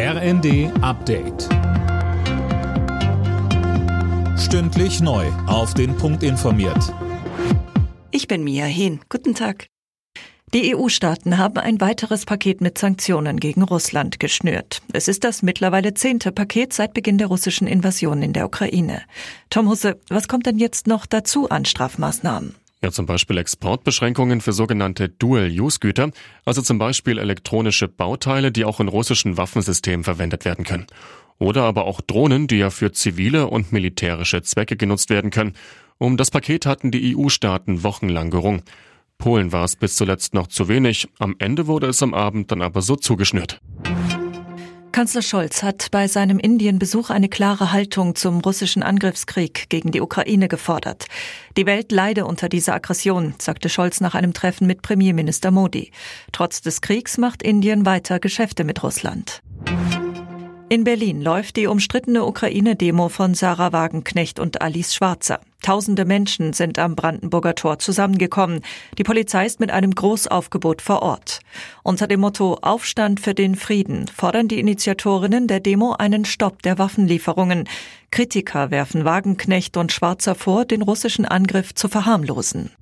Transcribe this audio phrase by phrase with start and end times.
[0.00, 1.48] RND Update.
[4.38, 5.26] Stündlich neu.
[5.48, 6.94] Auf den Punkt informiert.
[8.12, 9.00] Ich bin Mia Hehn.
[9.08, 9.66] Guten Tag.
[10.54, 14.82] Die EU-Staaten haben ein weiteres Paket mit Sanktionen gegen Russland geschnürt.
[14.92, 19.02] Es ist das mittlerweile zehnte Paket seit Beginn der russischen Invasion in der Ukraine.
[19.50, 22.54] Tom Husse, was kommt denn jetzt noch dazu an Strafmaßnahmen?
[22.82, 26.10] Ja, zum Beispiel Exportbeschränkungen für sogenannte Dual-Use-Güter,
[26.44, 30.86] also zum Beispiel elektronische Bauteile, die auch in russischen Waffensystemen verwendet werden können.
[31.38, 35.54] Oder aber auch Drohnen, die ja für zivile und militärische Zwecke genutzt werden können.
[35.98, 38.62] Um das Paket hatten die EU-Staaten wochenlang gerungen.
[39.18, 42.62] Polen war es bis zuletzt noch zu wenig, am Ende wurde es am Abend dann
[42.62, 43.60] aber so zugeschnürt.
[44.98, 50.48] Kanzler Scholz hat bei seinem Indienbesuch eine klare Haltung zum russischen Angriffskrieg gegen die Ukraine
[50.48, 51.06] gefordert.
[51.56, 55.92] Die Welt leide unter dieser Aggression, sagte Scholz nach einem Treffen mit Premierminister Modi.
[56.32, 59.40] Trotz des Kriegs macht Indien weiter Geschäfte mit Russland.
[60.70, 65.40] In Berlin läuft die umstrittene Ukraine-Demo von Sarah Wagenknecht und Alice Schwarzer.
[65.62, 68.60] Tausende Menschen sind am Brandenburger Tor zusammengekommen.
[68.98, 71.40] Die Polizei ist mit einem Großaufgebot vor Ort.
[71.82, 76.78] Unter dem Motto Aufstand für den Frieden fordern die Initiatorinnen der Demo einen Stopp der
[76.78, 77.66] Waffenlieferungen.
[78.10, 82.72] Kritiker werfen Wagenknecht und Schwarzer vor, den russischen Angriff zu verharmlosen.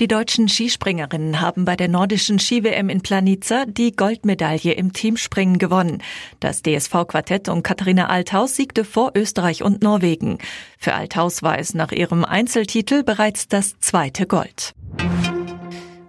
[0.00, 6.02] Die deutschen Skispringerinnen haben bei der nordischen Ski-WM in Planica die Goldmedaille im Teamspringen gewonnen.
[6.40, 10.38] Das DSV-Quartett um Katharina Althaus siegte vor Österreich und Norwegen.
[10.78, 14.72] Für Althaus war es nach ihrem Einzeltitel bereits das zweite Gold.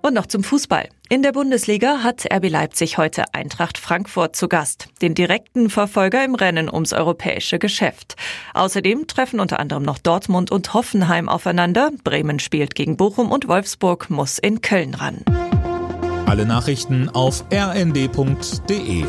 [0.00, 0.88] Und noch zum Fußball.
[1.14, 6.34] In der Bundesliga hat RB Leipzig heute Eintracht Frankfurt zu Gast, den direkten Verfolger im
[6.34, 8.16] Rennen ums europäische Geschäft.
[8.52, 11.92] Außerdem treffen unter anderem noch Dortmund und Hoffenheim aufeinander.
[12.02, 15.18] Bremen spielt gegen Bochum und Wolfsburg muss in Köln ran.
[16.26, 19.04] Alle Nachrichten auf rnd.de